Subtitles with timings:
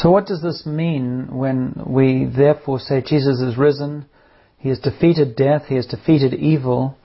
[0.00, 4.06] So, what does this mean when we therefore say Jesus is risen?
[4.56, 6.96] He has defeated death, He has defeated evil,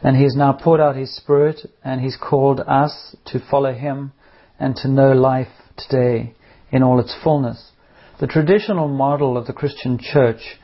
[0.00, 4.12] and He has now poured out His Spirit, and He's called us to follow Him
[4.60, 6.34] and to know life today
[6.70, 7.72] in all its fullness.
[8.20, 10.60] The traditional model of the Christian church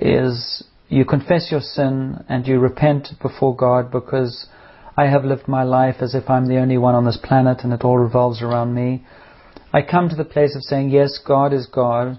[0.00, 4.48] is you confess your sin and you repent before God because
[4.96, 7.72] I have lived my life as if I'm the only one on this planet and
[7.72, 9.04] it all revolves around me.
[9.72, 12.18] I come to the place of saying, yes, God is God,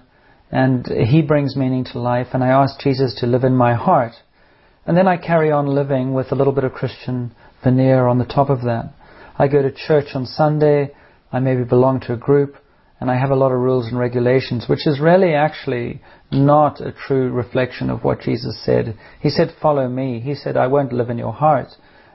[0.50, 4.12] and He brings meaning to life, and I ask Jesus to live in my heart.
[4.86, 8.24] And then I carry on living with a little bit of Christian veneer on the
[8.24, 8.94] top of that.
[9.38, 10.92] I go to church on Sunday,
[11.30, 12.56] I maybe belong to a group,
[13.00, 16.00] and I have a lot of rules and regulations, which is really actually
[16.30, 18.96] not a true reflection of what Jesus said.
[19.20, 20.20] He said, Follow me.
[20.20, 21.68] He said, I won't live in your heart.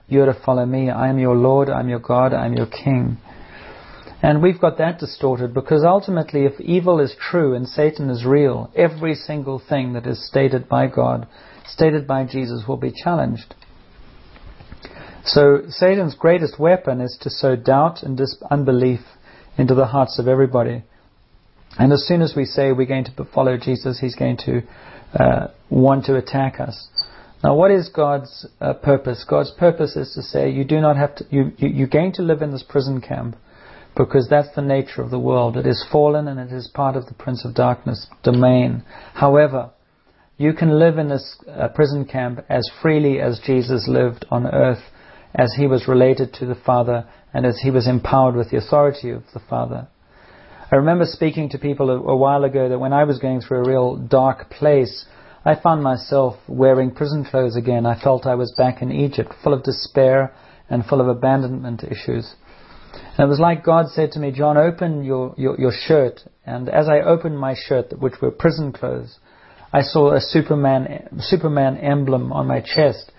[0.08, 0.90] You are to follow me.
[0.90, 3.18] I am your Lord, I am your God, I am your King.
[4.22, 8.72] And we've got that distorted because ultimately, if evil is true and Satan is real,
[8.76, 11.28] every single thing that is stated by God,
[11.68, 13.54] stated by Jesus, will be challenged.
[15.24, 19.02] So, Satan's greatest weapon is to sow doubt and unbelief
[19.58, 20.84] into the hearts of everybody.
[21.78, 24.62] And as soon as we say we're going to follow Jesus, he's going to
[25.14, 26.88] uh, want to attack us.
[27.44, 29.24] Now, what is God's uh, purpose?
[29.30, 31.26] God's purpose is to say you do not have to.
[31.30, 33.36] You, you, you're going to live in this prison camp
[33.98, 35.58] because that's the nature of the world.
[35.58, 38.84] It is fallen and it is part of the Prince of Darkness domain.
[39.14, 39.72] However,
[40.38, 44.84] you can live in this uh, prison camp as freely as Jesus lived on earth,
[45.34, 49.10] as he was related to the Father and as he was empowered with the authority
[49.10, 49.88] of the Father.
[50.72, 53.64] I remember speaking to people a, a while ago that when I was going through
[53.64, 55.06] a real dark place,
[55.44, 57.86] I found myself wearing prison clothes again.
[57.86, 60.34] I felt I was back in Egypt, full of despair
[60.70, 62.36] and full of abandonment issues.
[63.18, 66.22] And it was like God said to me, John, open your, your, your shirt.
[66.46, 69.18] And as I opened my shirt, which were prison clothes,
[69.74, 73.12] I saw a Superman, Superman emblem on my chest.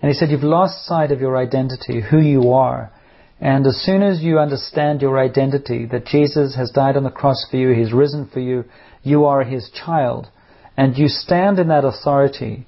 [0.00, 2.92] And he said, You've lost sight of your identity, who you are.
[3.40, 7.44] And as soon as you understand your identity, that Jesus has died on the cross
[7.50, 8.64] for you, He's risen for you,
[9.02, 10.28] you are His child,
[10.76, 12.66] and you stand in that authority,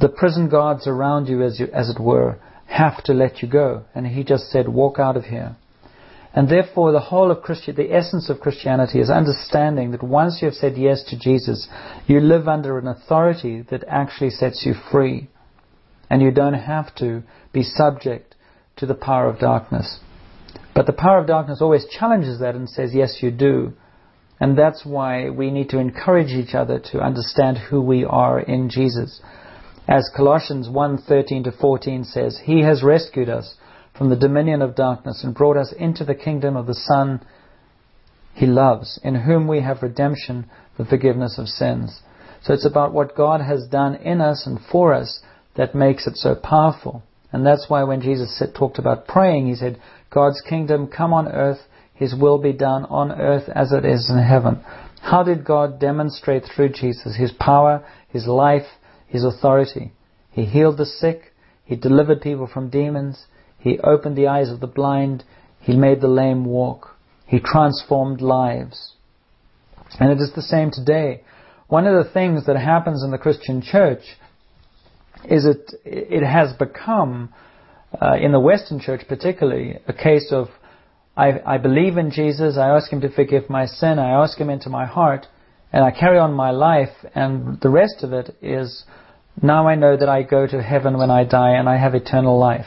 [0.00, 3.84] the prison guards around you, as, you, as it were, have to let you go.
[3.94, 5.56] And He just said, Walk out of here.
[6.34, 10.46] And therefore, the whole of Christian, the essence of Christianity is understanding that once you
[10.46, 11.68] have said yes to Jesus,
[12.06, 15.28] you live under an authority that actually sets you free.
[16.10, 17.22] And you don't have to
[17.52, 18.34] be subject
[18.76, 20.00] to the power of darkness.
[20.74, 23.72] But the power of darkness always challenges that and says, yes, you do.
[24.40, 28.70] And that's why we need to encourage each other to understand who we are in
[28.70, 29.20] Jesus.
[29.88, 33.54] As Colossians 1:13 to 14 says, He has rescued us
[33.98, 37.20] from the dominion of darkness and brought us into the kingdom of the Son
[38.32, 40.48] he loves, in whom we have redemption,
[40.78, 42.00] the forgiveness of sins.
[42.40, 45.20] So it's about what God has done in us and for us
[45.56, 47.02] that makes it so powerful.
[47.32, 51.26] And that's why when Jesus said, talked about praying, he said, God's kingdom come on
[51.26, 51.58] earth,
[51.92, 54.62] his will be done on earth as it is in heaven.
[55.02, 58.66] How did God demonstrate through Jesus his power, his life,
[59.08, 59.92] his authority?
[60.30, 61.32] He healed the sick,
[61.64, 63.26] he delivered people from demons,
[63.58, 65.24] he opened the eyes of the blind.
[65.60, 66.96] He made the lame walk.
[67.26, 68.92] He transformed lives.
[69.98, 71.22] And it is the same today.
[71.66, 74.02] One of the things that happens in the Christian church
[75.24, 77.34] is it, it has become,
[78.00, 80.48] uh, in the Western church particularly, a case of
[81.16, 84.50] I, I believe in Jesus, I ask Him to forgive my sin, I ask Him
[84.50, 85.26] into my heart,
[85.72, 88.84] and I carry on my life, and the rest of it is
[89.42, 92.38] now I know that I go to heaven when I die and I have eternal
[92.38, 92.66] life.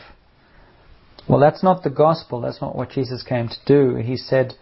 [1.28, 2.42] Well, that's not the gospel.
[2.42, 3.96] That's not what Jesus came to do.
[3.96, 4.54] He said,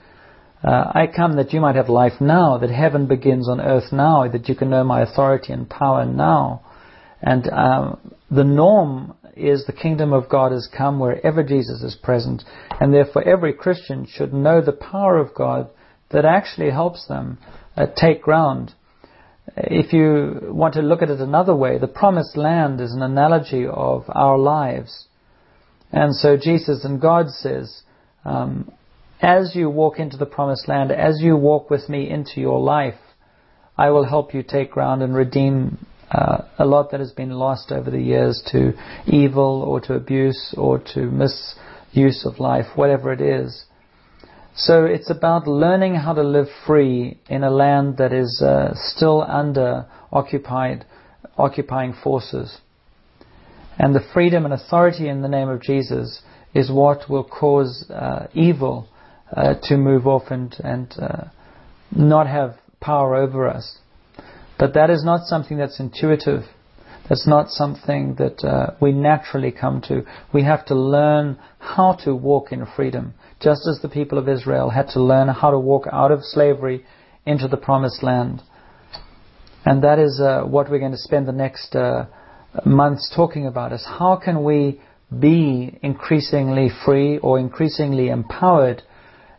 [0.63, 4.27] uh, I come that you might have life now, that heaven begins on earth now,
[4.27, 6.61] that you can know my authority and power now.
[7.21, 12.43] And um, the norm is the kingdom of God has come wherever Jesus is present,
[12.79, 15.69] and therefore every Christian should know the power of God
[16.11, 17.37] that actually helps them
[17.77, 18.73] uh, take ground.
[19.55, 23.65] If you want to look at it another way, the promised land is an analogy
[23.65, 25.07] of our lives.
[25.91, 27.81] And so Jesus and God says,
[28.25, 28.71] um,
[29.21, 32.99] as you walk into the promised land, as you walk with me into your life,
[33.77, 37.71] I will help you take ground and redeem uh, a lot that has been lost
[37.71, 38.73] over the years to
[39.05, 43.65] evil or to abuse or to misuse of life, whatever it is.
[44.55, 49.21] So it's about learning how to live free in a land that is uh, still
[49.21, 50.85] under occupied,
[51.37, 52.57] occupying forces.
[53.79, 56.21] And the freedom and authority in the name of Jesus
[56.53, 58.89] is what will cause uh, evil
[59.35, 61.23] uh, to move off and, and uh,
[61.95, 63.77] not have power over us.
[64.57, 66.43] But that is not something that's intuitive.
[67.07, 70.03] That's not something that uh, we naturally come to.
[70.33, 74.69] We have to learn how to walk in freedom, just as the people of Israel
[74.71, 76.85] had to learn how to walk out of slavery
[77.25, 78.41] into the promised land.
[79.65, 82.05] And that is uh, what we're going to spend the next uh,
[82.65, 84.79] months talking about is how can we
[85.17, 88.83] be increasingly free or increasingly empowered?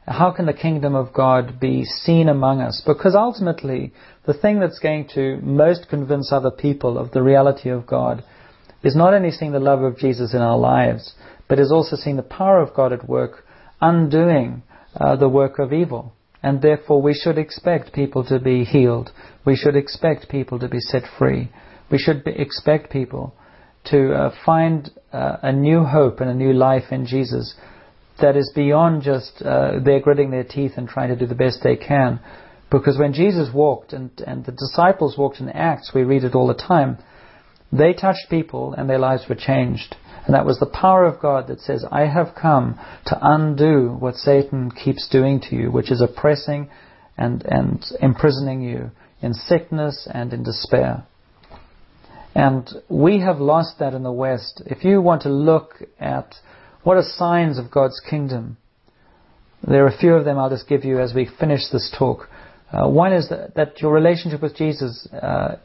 [0.06, 2.82] How can the kingdom of God be seen among us?
[2.84, 3.92] Because ultimately,
[4.26, 8.24] the thing that's going to most convince other people of the reality of God
[8.82, 11.14] is not only seeing the love of Jesus in our lives,
[11.48, 13.44] but is also seeing the power of God at work,
[13.80, 14.62] undoing
[14.96, 16.12] uh, the work of evil.
[16.42, 19.12] And therefore, we should expect people to be healed.
[19.44, 21.50] We should expect people to be set free.
[21.90, 23.34] We should expect people
[23.86, 27.54] to uh, find uh, a new hope and a new life in Jesus
[28.20, 31.60] that is beyond just uh, they're gritting their teeth and trying to do the best
[31.62, 32.20] they can.
[32.70, 36.46] Because when Jesus walked and, and the disciples walked in Acts, we read it all
[36.46, 36.98] the time,
[37.72, 39.96] they touched people and their lives were changed.
[40.26, 44.16] And that was the power of God that says, I have come to undo what
[44.16, 46.68] Satan keeps doing to you, which is oppressing
[47.16, 48.90] and, and imprisoning you
[49.22, 51.04] in sickness and in despair.
[52.34, 54.62] And we have lost that in the West.
[54.66, 56.34] If you want to look at
[56.82, 58.56] what are signs of God's kingdom,
[59.66, 62.28] there are a few of them I'll just give you as we finish this talk.
[62.72, 65.56] Uh, one is that, that, your relationship with Jesus uh,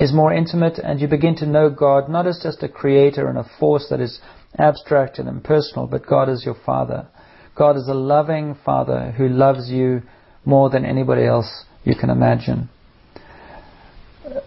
[0.00, 3.38] is more intimate and you begin to know God not as just a creator and
[3.38, 4.20] a force that is
[4.58, 7.06] abstract and impersonal, but God is your Father.
[7.56, 10.02] God is a loving Father who loves you
[10.44, 12.68] more than anybody else you can imagine.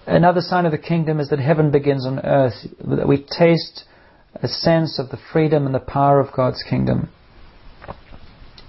[0.07, 3.83] Another sign of the kingdom is that heaven begins on earth, that we taste
[4.35, 7.09] a sense of the freedom and the power of God's kingdom.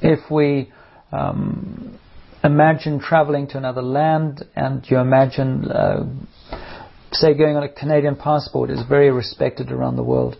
[0.02, 0.72] If we
[1.12, 1.96] um,
[2.42, 6.06] imagine traveling to another land and you imagine, uh,
[7.12, 10.36] say, going on a Canadian passport is very respected around the world.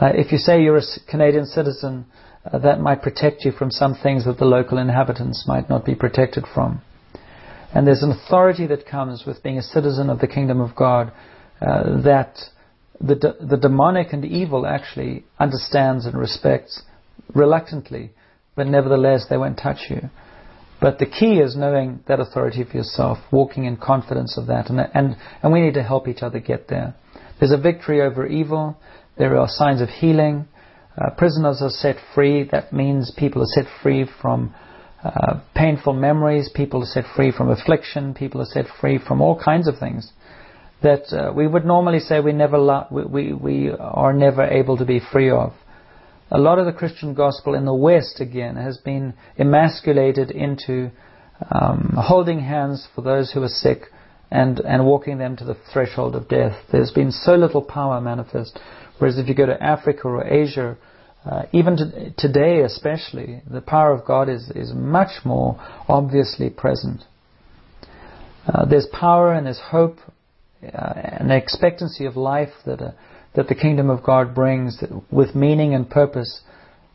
[0.00, 2.06] Uh, if you say you're a Canadian citizen,
[2.44, 5.96] uh, that might protect you from some things that the local inhabitants might not be
[5.96, 6.80] protected from.
[7.74, 11.12] And there's an authority that comes with being a citizen of the kingdom of God
[11.60, 12.36] uh, that
[13.00, 16.82] the, de- the demonic and evil actually understands and respects
[17.34, 18.10] reluctantly,
[18.56, 20.08] but nevertheless they won't touch you.
[20.80, 24.80] But the key is knowing that authority for yourself, walking in confidence of that, and,
[24.94, 26.94] and, and we need to help each other get there.
[27.38, 28.76] There's a victory over evil.
[29.16, 30.46] There are signs of healing.
[30.96, 32.48] Uh, prisoners are set free.
[32.50, 34.54] That means people are set free from
[35.04, 36.50] uh, painful memories.
[36.54, 38.14] People are set free from affliction.
[38.14, 40.12] People are set free from all kinds of things
[40.82, 44.76] that uh, we would normally say we never lo- we, we, we are never able
[44.76, 45.52] to be free of.
[46.30, 50.90] A lot of the Christian gospel in the West, again, has been emasculated into
[51.50, 53.84] um, holding hands for those who are sick
[54.30, 56.56] and, and walking them to the threshold of death.
[56.70, 58.58] There's been so little power manifest.
[58.98, 60.76] Whereas if you go to Africa or Asia,
[61.24, 65.56] uh, even to, today especially, the power of God is, is much more
[65.88, 67.02] obviously present.
[68.46, 69.98] Uh, there's power and there's hope,
[70.62, 72.90] uh, an expectancy of life that uh,
[73.38, 76.42] that the kingdom of God brings with meaning and purpose.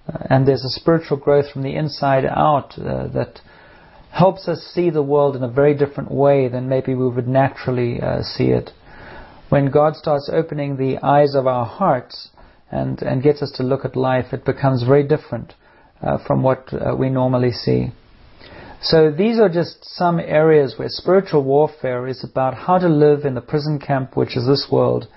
[0.08, 3.40] Uh, and there's a spiritual growth from the inside out uh, that
[4.12, 8.02] helps us see the world in a very different way than maybe we would naturally
[8.02, 8.72] uh, see it.
[9.48, 12.30] When God starts opening the eyes of our hearts
[12.74, 15.54] and, and gets us to look at life, it becomes very different
[16.02, 17.92] uh, from what uh, we normally see.
[18.82, 23.36] So these are just some areas where spiritual warfare is about how to live in
[23.36, 25.08] the prison camp, which is this world,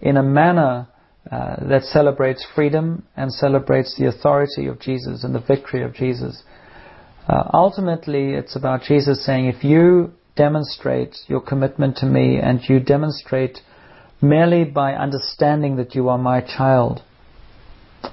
[0.00, 0.88] in a manner
[1.30, 6.42] uh, that celebrates freedom and celebrates the authority of Jesus and the victory of Jesus.
[7.28, 12.78] Uh, ultimately, it's about Jesus saying, if you demonstrate your commitment to me and you
[12.78, 13.58] demonstrate
[14.20, 17.02] merely by understanding that you are my child,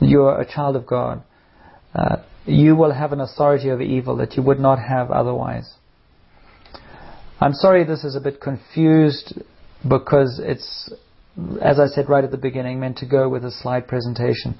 [0.02, 1.24] you are a child of God,
[1.96, 5.74] uh, you will have an authority over evil that you would not have otherwise.
[7.40, 9.42] I'm sorry this is a bit confused
[9.88, 10.92] because it's
[11.62, 14.56] as I said right at the beginning, meant to go with a slide presentation.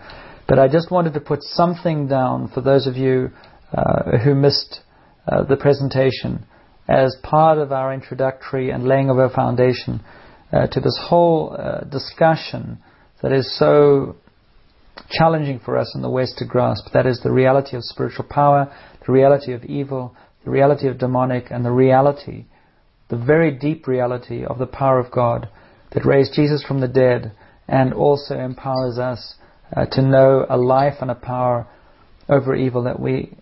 [0.48, 3.30] But I just wanted to put something down for those of you
[3.74, 4.82] uh, who missed
[5.28, 6.46] uh, the presentation
[6.90, 10.02] as part of our introductory and laying of our foundation
[10.54, 12.78] uh, to this whole uh, discussion
[13.22, 14.16] that is so
[15.10, 16.86] challenging for us in the West to grasp.
[16.94, 18.74] That is the reality of spiritual power,
[19.06, 22.46] the reality of evil, the reality of demonic, and the reality,
[23.10, 25.50] the very deep reality of the power of God
[25.94, 27.32] that raised Jesus from the dead
[27.68, 29.36] and also empowers us
[29.76, 31.68] uh, to know a life and a power
[32.30, 33.36] over evil that we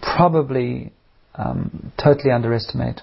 [0.00, 0.92] probably
[1.34, 3.00] um, totally underestimate.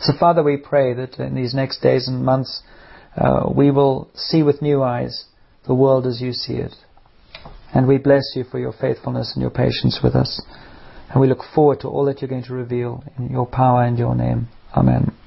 [0.00, 2.62] So, Father, we pray that in these next days and months,
[3.16, 5.24] uh, we will see with new eyes
[5.66, 6.74] the world as you see it.
[7.74, 10.40] And we bless you for your faithfulness and your patience with us.
[11.10, 13.98] And we look forward to all that you're going to reveal in your power and
[13.98, 14.48] your name.
[14.74, 15.17] Amen.